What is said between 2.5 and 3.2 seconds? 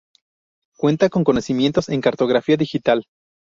digital.